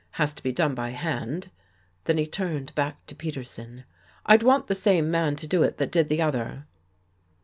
Has 0.13 0.33
to 0.33 0.41
be 0.41 0.51
done 0.51 0.73
by 0.73 0.89
hand." 0.93 1.51
Then 2.05 2.17
he 2.17 2.25
turned 2.25 2.73
back 2.73 3.05
to 3.05 3.13
Peterson." 3.13 3.83
I'd 4.25 4.41
want 4.41 4.65
the 4.65 4.73
same 4.73 5.11
man 5.11 5.35
to 5.35 5.45
do 5.45 5.61
it 5.61 5.77
that 5.77 5.91
did 5.91 6.09
the 6.09 6.23
other." 6.23 6.65